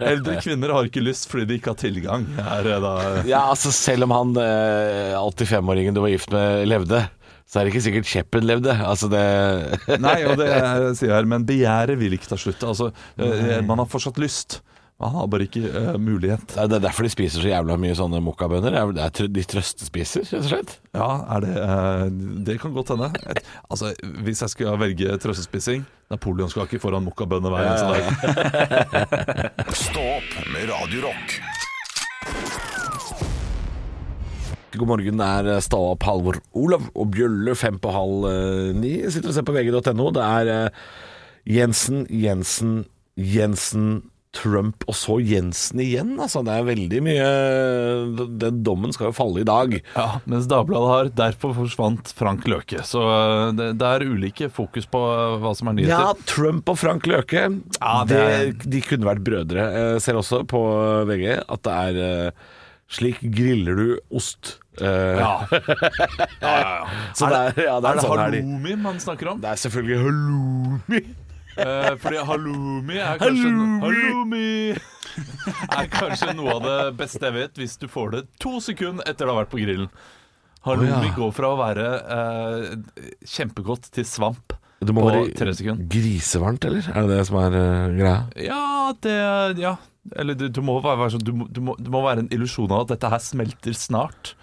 [0.00, 2.24] eldre kvinner har ikke lyst fordi de ikke har tilgang.
[2.40, 2.94] Er, eh, da,
[3.28, 7.02] Ja, altså Selv om han eh, 85-åringen du var gift med, levde,
[7.44, 8.72] så er det ikke sikkert kjeppen levde.
[8.80, 9.24] Altså det
[10.00, 12.64] nei, og det er- sier jeg her, men begjæret vil ikke ta slutt.
[12.64, 14.62] Altså, eh, man har fortsatt lyst.
[15.04, 16.46] Man har bare ikke uh, mulighet.
[16.48, 18.72] Det er det er derfor de spiser så jævla mye sånne mokkabønner.
[18.72, 20.72] Er er De trøstespiser, rett og slett.
[20.96, 22.04] Ja, er det uh,
[22.46, 23.10] Det kan godt hende.
[23.68, 23.92] Altså,
[24.24, 29.74] Hvis jeg skulle velge trøstespising Napoleonskake foran mokkabønner hver eneste dag.
[29.84, 31.36] Stå opp med Radiorock.
[34.74, 38.96] God morgen, det er Stå opp Halvor Olav og Bjølle fem på halv eh, ni.
[39.12, 40.08] Sitter og ser på vg.no.
[40.16, 40.82] Det er eh,
[41.58, 42.84] Jensen, Jensen,
[43.20, 44.02] Jensen,
[44.34, 46.14] Trump og så Jensen igjen.
[46.20, 47.28] Altså, det er veldig mye
[48.40, 49.76] Den dommen skal jo falle i dag.
[49.94, 52.82] Ja, Mens Dagbladet har 'Derfor forsvant Frank Løke'.
[52.84, 56.10] Så eh, det, det er ulike fokus på eh, hva som er nyheter.
[56.10, 57.46] Ja, Trump og Frank Løke,
[57.80, 58.18] Ja, det,
[58.58, 59.68] det- de kunne vært brødre.
[59.94, 60.60] Jeg ser også på
[61.08, 62.30] VG at det er eh,
[62.90, 64.58] 'Slik griller du ost'.
[64.74, 65.46] Uh, Ja.
[67.14, 69.40] Så det er, ja, det Er er, det sånn halloumi man snakker om?
[69.40, 71.00] Det er selvfølgelig halloumi.
[71.54, 73.50] Eh, fordi halloumi er kanskje
[73.84, 74.48] Halloumi
[75.78, 79.26] er kanskje noe av det beste jeg vet, hvis du får det to sekunder etter
[79.26, 79.88] det har vært på grillen.
[80.64, 81.14] Halloumi oh, ja.
[81.14, 86.86] går fra å være uh, kjempegodt til svamp Det må være grisevarmt, eller?
[86.88, 88.20] Er det det som er uh, greia?
[88.40, 88.62] Ja,
[89.04, 89.18] det
[89.60, 89.76] Ja.
[90.20, 92.68] Eller du, du, må være, være du, må, du, må, du, må være en illusjon
[92.68, 94.34] av at dette her smelter snart.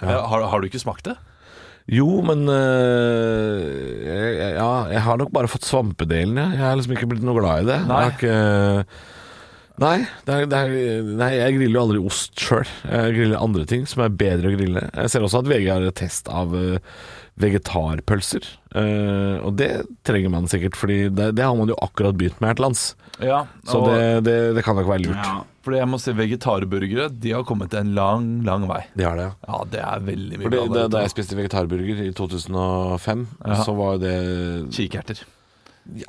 [0.00, 1.16] Eh, har, har du ikke smakt det?
[1.88, 3.62] Jo, men øh,
[4.06, 6.58] jeg, Ja, jeg har nok bare fått svampedelen, jeg.
[6.58, 7.78] Jeg har liksom ikke blitt noe glad i det.
[7.88, 8.02] Nei.
[8.02, 8.84] Jeg har ikke
[9.80, 12.68] Nei, det er, det er, nei, jeg griller jo aldri ost sjøl.
[12.84, 14.82] Jeg griller andre ting som er bedre å grille.
[14.92, 16.76] Jeg ser også at VG har test av øh,
[17.40, 18.44] vegetarpølser.
[18.70, 19.70] Uh, og det
[20.06, 22.82] trenger man sikkert, Fordi det, det har man jo akkurat begynt med her til lands.
[23.20, 25.18] Ja, Så det, det, det kan nok være lurt.
[25.18, 25.40] Ja.
[25.66, 28.84] fordi jeg må si vegetarburgere De har kommet en lang, lang vei.
[28.96, 29.34] De har det, ja.
[29.48, 30.62] Ja, det er veldig mye fordi,
[30.92, 33.58] da, jeg spiste vegetarburger i 2005, Ja.
[33.64, 34.14] så var det
[34.76, 35.24] Kikerter.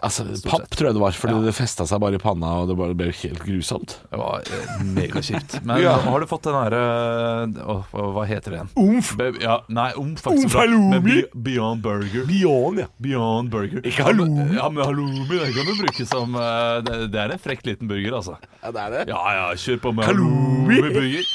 [0.04, 1.41] Altså, papp tror jeg det var, fordi Ja.
[1.48, 3.96] det festa seg bare i panna, og det bare ble helt grusomt.
[4.12, 5.63] Det var eh, megakjipt.
[5.65, 5.96] Men Ja.
[5.98, 8.60] har du fått den derre Åh, hva- heter?
[8.78, 9.15] Umf!
[9.17, 10.65] Be ja, nei, omf faktisk bra.
[10.67, 12.26] Men Beyond Burger.
[12.28, 12.88] Beyond, ja.
[13.02, 13.82] Beyond Burger.
[13.82, 14.56] Ikke halloumi.
[14.56, 18.13] Ja, men halloumi det kan du bruke som eh, det, er en frekk liten burger,
[18.20, 18.38] altså.
[18.62, 18.72] ja.
[18.72, 19.08] Det er det.
[19.10, 20.78] Ja ja, kjør på med Halloumi.
[20.78, 21.26] halloumi-burger.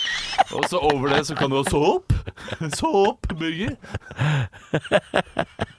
[0.55, 2.13] Og så over det så kan du ha såp.
[2.77, 3.77] Såpburger.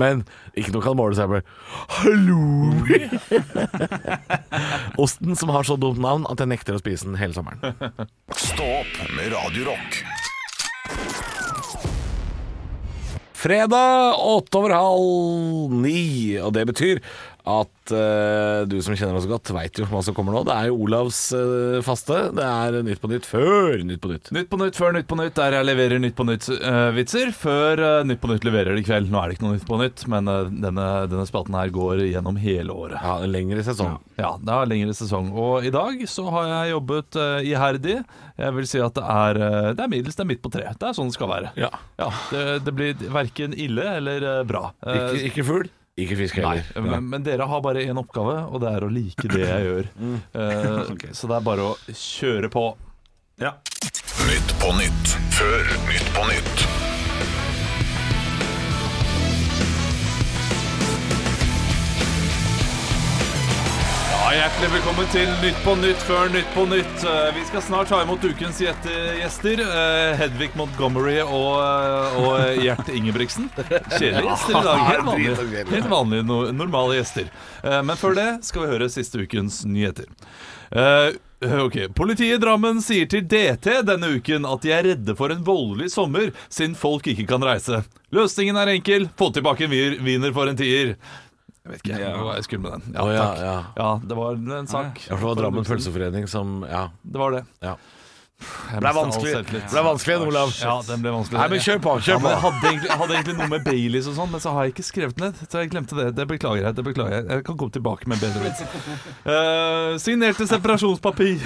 [0.00, 0.24] Men
[0.56, 1.46] ikke noe kan måle seg med
[2.00, 3.02] halloumi.
[5.04, 7.60] Osten som har så dumt navn at jeg nekter å spise den hele sommeren.
[8.32, 10.02] Stå opp med Radio Rock.
[13.40, 16.98] Fredag åtte over halv ni, og det betyr
[17.48, 20.42] at uh, du som kjenner oss godt, veit jo hva som kommer nå.
[20.48, 22.18] Det er jo Olavs uh, faste.
[22.36, 24.30] Det er Nytt på nytt før Nytt på nytt.
[24.34, 27.32] Nytt på nytt før Nytt på nytt, der jeg leverer Nytt på nytt-vitser.
[27.36, 29.10] før eh, Nytt på nytt leverer det i kveld.
[29.12, 32.38] Nå er det ikke noe Nytt på nytt, men denne, denne spalten her går gjennom
[32.40, 33.00] hele året.
[33.00, 33.96] Ja, en lengre sesong.
[34.20, 35.32] Ja, det er lengre sesong.
[35.32, 37.98] Og i dag så har jeg jobbet iherdig.
[38.40, 39.42] Jeg vil si at det er,
[39.76, 40.68] det er middels, det er midt på tre.
[40.76, 41.52] Det er sånn det skal være.
[41.60, 41.72] Ja.
[42.00, 44.70] Ja, det, det blir verken ille eller bra.
[44.84, 45.68] Ikke, ikke fugl,
[46.06, 49.28] ikke fisk Nei, men, men dere har bare én oppgave, og det er å like
[49.30, 49.90] det jeg gjør.
[50.40, 51.08] Eh, Ok.
[51.16, 52.66] Så det er bare å kjøre på.
[53.40, 53.54] Ja.
[54.28, 56.89] Nytt på nytt før Nytt på nytt.
[64.30, 67.02] Hjertelig velkommen til Nytt på Nytt før Nytt på Nytt.
[67.08, 69.60] Eh, Vi skal snart ta imot ukens gjester.
[69.60, 73.48] eh, Hedvig Montgomery og, eh, og Gjert Ingebrigtsen.
[73.56, 74.78] Kjedelige gjester i dag.
[74.86, 77.26] Helt vanlige, helt vanlige normale gjester.
[77.82, 80.06] Men før det skal vi høre siste ukens nyheter.
[81.40, 85.42] Ok, Politiet i Drammen sier til DT denne uken at de er redde for en
[85.42, 87.82] voldelig sommer, siden folk ikke kan reise.
[88.12, 89.08] Løsningen er enkel.
[89.18, 90.94] Få tilbake en wiener for en tier.
[91.70, 92.42] Jeg vet ikke, Ja.
[92.42, 92.94] skulle med den.
[92.94, 93.38] Ja, takk.
[93.44, 93.54] ja.
[93.76, 95.00] Ja, det var en sak.
[95.08, 96.88] Ja, for det var Drammen pølseforening som Ja.
[97.02, 97.44] Det var det.
[97.62, 97.76] ja.
[98.40, 99.32] Det ble vanskelig,
[99.70, 100.52] ble vanskelig igjen, Olav.
[100.56, 101.38] Ja, den ble vanskelig.
[101.40, 104.08] Nei, men kjør på, kjør på ja, jeg hadde egentlig, hadde egentlig noe med Baileys
[104.10, 105.40] og sånn, men så har jeg ikke skrevet ned.
[105.44, 106.06] Så jeg glemte det.
[106.16, 106.76] Det beklager jeg.
[106.78, 108.62] det beklager Jeg Jeg kan komme tilbake med bedre vits.
[109.26, 111.42] Uh, signerte separasjonspapir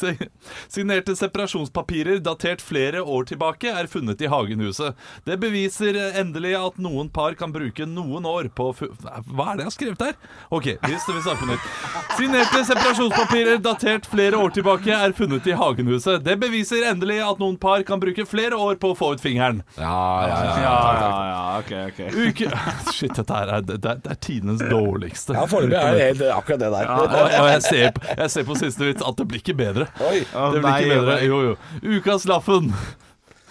[0.76, 4.96] Signerte separasjonspapirer datert flere år tilbake er funnet i Hagenhuset.
[5.28, 9.68] Det beviser endelig at noen par kan bruke noen år på Hva er det jeg
[9.68, 10.18] har skrevet der?
[10.50, 11.70] Ok, vi starter på nytt.
[12.16, 16.15] Signerte separasjonspapirer datert flere år tilbake er funnet i Hagenhuset.
[16.24, 19.62] Det beviser endelig at noen par kan bruke flere år på å få ut fingeren.
[19.76, 20.56] Ja, ja, ja.
[20.62, 22.00] Ja, ja, ja, ok, ok.
[22.28, 22.50] Uke
[22.96, 25.36] Shit, dette her er, det, er- det er tidenes dårligste.
[25.36, 26.92] Ja, foreløpig er det helt akkurat det der.
[26.96, 29.88] Og, og jeg, ser, på- jeg ser på siste vits at det blir ikke bedre.
[30.00, 30.20] Oi.
[30.26, 31.18] Det blir ikke bedre.
[31.26, 31.56] Jo, jo.
[31.98, 32.72] Ukas Laffen.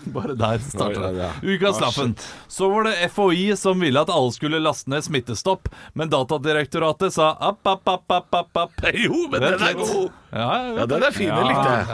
[0.16, 1.30] Bare der starter det.
[1.44, 2.16] Ukas Laffen.
[2.48, 7.32] Så var det FHI som ville at alle skulle laste ned Smittestopp, men Datadirektoratet sa
[7.40, 8.86] app, app, app, app, app, app.
[9.06, 10.12] Jo, men den er god.
[10.32, 11.08] Ja, Ja, den det.
[11.08, 11.30] er fin.
[11.34, 11.90] Den likte jeg.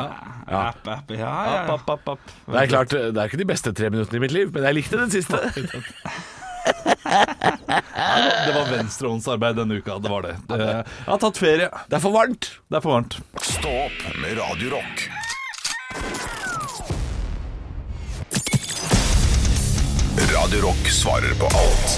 [0.52, 2.32] Ja, App, app, ja, ja, app, app, app, app.
[2.52, 4.76] Det er klart, det er ikke de beste tre minuttene i mitt liv, men jeg
[4.82, 5.38] likte den siste.
[8.42, 9.96] Det var venstrehåndsarbeid denne uka.
[10.04, 10.36] Det var det.
[10.52, 11.70] Jeg har tatt ferie.
[11.88, 12.52] Det er for varmt.
[12.68, 13.18] Det er for varmt.
[13.48, 14.82] Stå opp med Radio
[20.42, 21.94] Radio Rock svarer på alt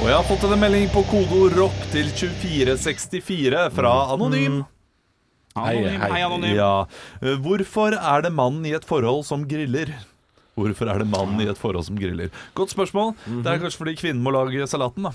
[0.00, 4.60] Og jeg har fått en melding på kodeord ROCK til 2464 fra Anonym.
[5.58, 6.10] Anonym, hei.
[6.14, 6.54] hei, anonym.
[6.56, 6.70] Ja.
[7.20, 9.92] Eh, Hvorfor er det mannen i et forhold som griller?
[10.56, 12.30] Hvorfor er det mannen i et forhold som griller?
[12.56, 13.12] Godt spørsmål.
[13.26, 15.12] Det er kanskje fordi kvinnen må lage salaten, da.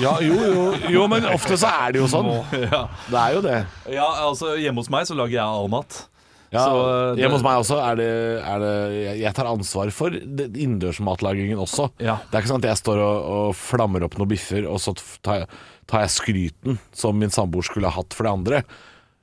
[0.00, 2.30] Ja, jo, jo, jo, men ofte så er det jo sånn.
[2.70, 3.58] Ja, Det er jo det.
[3.94, 6.04] ja altså Hjemme hos meg så lager jeg all mat.
[6.52, 8.08] Ja, Så, det- Hjemme hos meg også er det,
[8.44, 11.90] er det jeg- tar ansvar for innendørsmatlagingen også.
[11.98, 12.16] Ja.
[12.30, 14.94] Det er ikke sånn at jeg står og, og flammer opp noen biffer, og så
[15.24, 15.48] tar jeg,
[15.90, 18.62] tar jeg skryten som min samboer skulle ha hatt for det andre.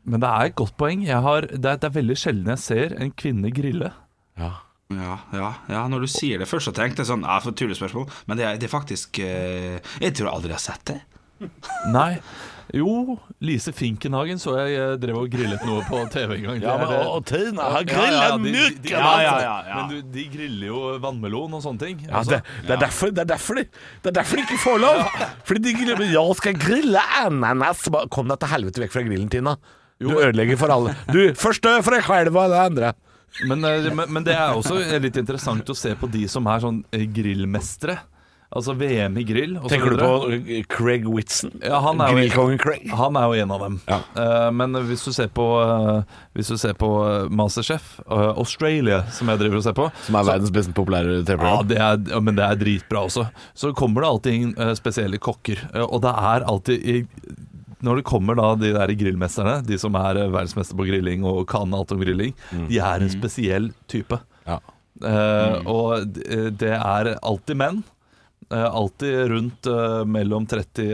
[0.05, 1.03] Men det er et godt poeng.
[1.05, 3.91] Jeg har, det, er, det er veldig sjelden jeg ser en kvinne grille.
[4.39, 4.51] Ja.
[4.91, 8.09] Ja, ja, ja, når du sier det først, så tenkte jeg sånn Ja, for tullespørsmål.
[8.27, 10.97] Men det er, det er faktisk eh, Jeg tror aldri jeg har sett det.
[11.93, 12.19] Nei.
[12.71, 16.59] Jo, Lise Finkenhagen så jeg drev og grillet noe på TV en gang.
[16.61, 18.63] Det Ja, men, det- og, og Tina har grilla ja, mye!
[18.87, 19.57] Ja.
[19.75, 21.99] Men du, de griller jo vannmelon og sånne ting.
[22.07, 24.61] Ja, Altså, det, det, er derfor, det er derfor de Det er derfor de ikke
[24.63, 25.03] får lov!
[25.49, 29.29] Fordi de griller Ja, skal jeg grille ananas Kom deg til helvete vekk fra grillen,
[29.31, 29.57] Tina.
[30.01, 30.95] Du ødelegger for alle.
[31.13, 32.93] Du, først dø for deg selv og det andre.
[33.47, 36.63] Men, eh, men, men det er også litt interessant å se på de som er
[36.63, 37.99] sånn eh, grillmestere.
[38.51, 39.53] Altså VM i grill.
[39.55, 41.53] og så Tenker du på uh, Craig Whitson?
[41.63, 42.89] Ja, han er Grillkongen Craig?
[42.99, 43.77] Han er jo en av dem.
[43.87, 43.99] Ja.
[44.17, 46.01] Uh, men hvis du ser på uh,
[46.35, 50.17] Hvis du ser på eh, Masterchef uh, Australia, som jeg driver og ser på Som
[50.19, 51.69] er verdens best populære TV-program.
[51.69, 53.25] det er, ja, men det er dritbra også.
[53.55, 55.63] Så kommer det alltid inn eh, spesielle kokker.
[55.73, 56.97] eh, og det er alltid i,
[57.87, 61.45] Når det kommer da de der grillmesterne, de som er eh, verdensmester på grilling og
[61.51, 62.35] kan alt om grilling,
[62.69, 64.19] de er en spesiell type.
[64.47, 64.59] Ja.
[65.01, 65.65] Mm.
[65.71, 66.03] Og
[66.59, 67.79] det er alltid menn.
[68.51, 70.89] Eh, alltid rundt eh, mellom, 30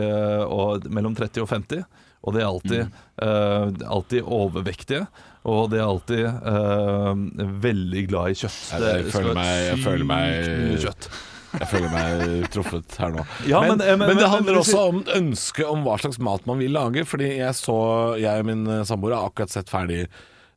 [0.46, 1.82] og, mellom 30 og 50.
[2.26, 5.06] Og de er alltid, eh, alltid overvektige.
[5.48, 7.14] Og de er alltid uh,
[7.62, 8.56] veldig glad i kjøtt.
[8.74, 11.06] Jeg, jeg føler meg- jeg føler meg- kjøtt.
[11.54, 13.22] Jeg føler meg truffet her nå.
[13.48, 16.44] Ja, men, men- eh, men- men det handler også om ønsket om hva slags mat
[16.50, 17.06] man vil lage.
[17.08, 17.78] Fordi jeg så
[18.20, 20.02] Jeg og min eh, samboer har akkurat sett ferdig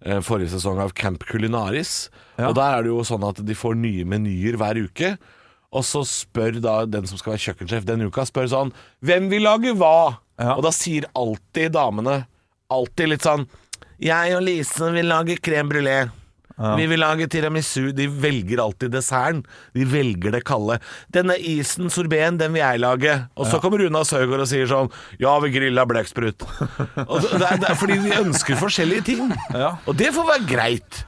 [0.04, 2.10] eh, forrige sesong av Camp Culinaris.
[2.38, 2.50] Ja.
[2.50, 5.14] Og der er det jo sånn at de får nye menyer hver uke.
[5.72, 8.74] Og så spør da den som skal være kjøkkensjef den uka, spør sånn
[9.06, 10.18] Hvem vil lage hva?
[10.42, 10.56] Ja.
[10.58, 12.26] Og da sier alltid damene
[12.72, 13.46] Alltid litt sånn
[14.02, 16.00] Jeg og Lise vil lage crème brulé.
[16.62, 17.92] Vi vil lage tiramisu.
[17.96, 19.42] De velger alltid desserten.
[19.74, 20.78] De velger det kalde.
[21.14, 23.16] Denne isen, sorbeten, den vil jeg lage.
[23.34, 26.46] Og så kommer Runa Søgaard og sier sånn Ja, vi grilla blekksprut.
[27.32, 29.32] Det, er, det er fordi de ønsker forskjellige ting.
[29.56, 29.76] Ja.
[29.90, 31.02] Og det får være greit.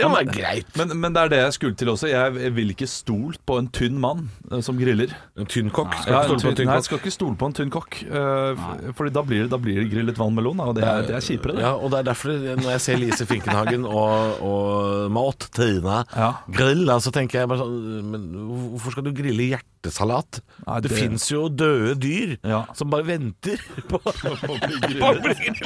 [0.00, 0.70] Det må være greit.
[0.80, 2.08] Men, men det er det jeg skulle til også.
[2.10, 5.12] Jeg vil ikke stolt på en tynn mann eh, som griller.
[5.38, 5.94] En tynn kokk.
[6.02, 6.88] Skal Ja, ikke stole på en tynn nei, jeg kokk.
[6.90, 7.98] skal ikke stole på en tynn kokk.
[8.10, 8.64] Uh,
[8.98, 11.56] Fordi da blir, det, da blir det grillet vannmelon, og det er, det er kjipere,
[11.58, 11.64] det.
[11.66, 16.32] Ja, og det er derfor når jeg ser Lise Finkenhagen og, og Maot Tina Ja.
[16.50, 18.24] grille, så tenker jeg bare sånn Men
[18.72, 20.40] hvorfor skal du grille hjertesalat?
[20.66, 22.62] Nei, det det- fins jo døde dyr Ja.
[22.76, 23.60] som bare venter
[23.90, 25.60] på, på å bli grillet.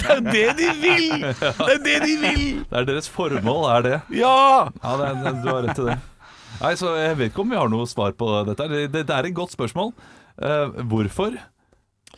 [0.00, 1.26] Det er jo det de vil!
[1.40, 2.44] Det er det de vil!
[2.70, 3.96] Det er deres formål, er det.
[4.18, 4.34] Ja!
[4.82, 5.98] Ja, det det, du har rett til det.
[6.60, 8.66] Nei, så Jeg vet ikke om vi har noe svar på dette.
[8.68, 9.94] Det, det, det er et godt spørsmål.
[10.40, 11.38] Uh, hvorfor?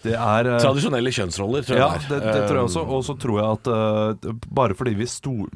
[0.03, 2.83] Det er uh, Tradisjonelle kjønnsroller, tror jeg Ja, det, det tror jeg også.
[2.97, 3.71] Og så tror jeg at
[4.27, 5.47] uh, bare fordi vi, stol,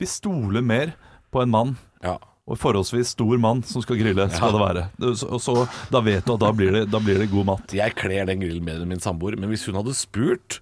[0.00, 0.94] vi stoler mer
[1.32, 2.16] på en mann Ja.
[2.48, 4.86] og forholdsvis stor mann som skal grille, skal det være.
[5.20, 5.54] Så, og så,
[5.92, 7.76] da vet du at da blir det, da blir det god mat.
[7.76, 10.60] Jeg kler den grillen bedre enn min samboer, men hvis hun hadde spurt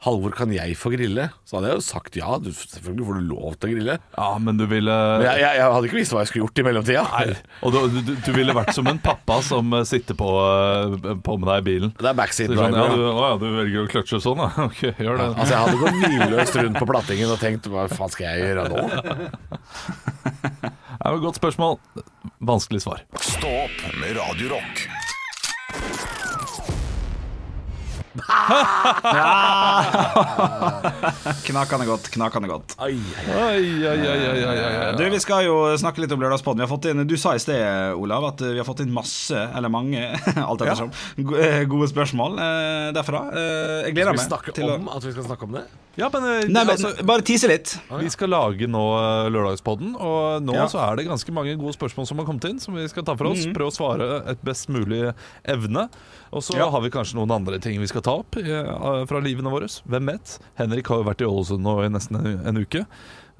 [0.00, 1.26] Halvor, kan jeg få grille?
[1.44, 2.38] Så hadde jeg jo sagt ja.
[2.40, 3.96] Du, selvfølgelig får du lov til å grille.
[4.16, 6.62] Ja, men du ville Men jeg, jeg, jeg hadde ikke visst hva jeg skulle gjort
[6.62, 7.02] i mellomtida.
[7.68, 11.36] Og du, du, du ville vært som en pappa som eh, sitter på, eh, på
[11.36, 11.92] med deg i bilen.
[12.00, 12.96] Det er backseat sånn, ja, driver.
[12.96, 13.12] du, ja.
[13.12, 14.50] å, ja, du velger å kløtsje sånn, ja.
[14.70, 15.28] Ok, gjør det.
[15.34, 18.68] Altså, jeg hadde gått hvileløst rundt på plattingen og tenkt hva faen skal jeg gjøre
[18.72, 18.80] nå?
[21.00, 21.78] Det er et godt spørsmål.
[22.44, 23.04] Vanskelig svar.
[23.20, 24.60] Stopp med Radio
[31.46, 32.72] Knakende godt, knakende godt.
[32.82, 34.96] Ai, Oi, oi, oi, oi, oi, oi.
[34.98, 36.58] Du, Vi skal jo snakke litt om Lørdagspodden.
[36.62, 37.62] Vi har fått inn, Du sa i sted,
[37.98, 40.02] Olav, at vi har fått inn masse, eller mange,
[40.48, 40.90] alt ettersom,
[41.22, 43.20] go- eh, gode spørsmål eh, derfra.
[43.30, 44.22] Eh, Jeg gleder meg.
[44.24, 45.64] Skal vi snakke om å om at vi skal snakke om det?
[46.00, 47.68] Ja, men, eh, Nei, men altså, Bare tise litt.
[48.00, 50.64] Vi skal lage nå eh, Lørdagspodden, og nå Ja.
[50.70, 53.12] så er det ganske mange gode spørsmål som har kommet inn, som vi skal ta
[53.18, 53.42] for oss.
[53.46, 53.54] Mhm.
[53.56, 55.02] Prøve å svare et best mulig
[55.44, 55.82] evne.
[56.32, 56.68] Og så Ja.
[56.70, 59.66] har vi kanskje noen andre ting vi skal ta opp eh, fra livene våre.
[59.66, 60.38] Hvem vet?
[60.56, 62.84] Henrik har jo vært i Ålesund nå i nesten en, en uke.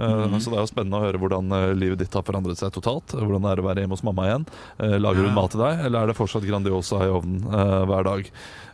[0.00, 0.40] Eh, Mhm.
[0.40, 3.12] Så det er jo spennende å høre hvordan eh, livet ditt har forandret seg totalt.
[3.12, 4.46] Hvordan det er å være hjemme hos mamma igjen.
[4.80, 7.44] Eh, Lager hun mat til deg, eller er det fortsatt Grandiosa i ovnen
[7.86, 8.30] hver dag?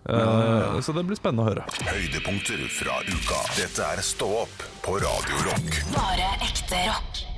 [0.09, 1.65] Eh, Så det blir spennende å høre.
[1.83, 3.41] Høydepunkter fra uka.
[3.59, 5.83] Dette er Stå opp på Radio Rock.
[5.93, 7.36] Bare ekte rock.